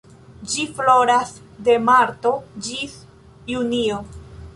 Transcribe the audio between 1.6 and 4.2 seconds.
de marto ĝis junio.